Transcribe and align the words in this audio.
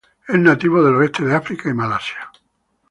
Es 0.27 0.35
nativo 0.39 0.81
del 0.83 0.95
oeste 0.95 1.23
de 1.23 1.35
África 1.35 1.69
y 1.69 1.75
Malasia. 1.75 2.31